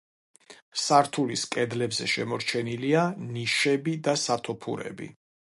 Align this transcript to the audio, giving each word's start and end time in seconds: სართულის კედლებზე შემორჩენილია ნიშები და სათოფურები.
სართულის 0.83 1.43
კედლებზე 1.57 2.09
შემორჩენილია 2.15 3.07
ნიშები 3.37 3.97
და 4.09 4.19
სათოფურები. 4.27 5.15